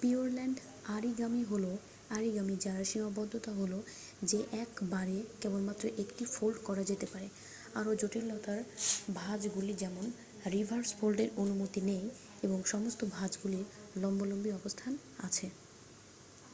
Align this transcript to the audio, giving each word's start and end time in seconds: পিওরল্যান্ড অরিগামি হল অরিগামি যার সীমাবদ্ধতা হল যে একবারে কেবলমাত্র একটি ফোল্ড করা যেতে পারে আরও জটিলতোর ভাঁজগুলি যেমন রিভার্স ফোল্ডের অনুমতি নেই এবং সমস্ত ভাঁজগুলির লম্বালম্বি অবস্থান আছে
পিওরল্যান্ড 0.00 0.56
অরিগামি 0.88 1.42
হল 1.44 1.64
অরিগামি 2.10 2.54
যার 2.56 2.82
সীমাবদ্ধতা 2.90 3.50
হল 3.54 3.72
যে 4.22 4.38
একবারে 4.60 5.16
কেবলমাত্র 5.40 5.84
একটি 6.02 6.22
ফোল্ড 6.32 6.56
করা 6.64 6.82
যেতে 6.90 7.06
পারে 7.12 7.28
আরও 7.74 7.90
জটিলতোর 8.00 8.58
ভাঁজগুলি 9.14 9.72
যেমন 9.82 10.04
রিভার্স 10.46 10.90
ফোল্ডের 10.98 11.28
অনুমতি 11.36 11.80
নেই 11.90 12.04
এবং 12.42 12.58
সমস্ত 12.66 13.00
ভাঁজগুলির 13.14 13.66
লম্বালম্বি 13.96 14.50
অবস্থান 14.52 14.92
আছে 15.26 15.46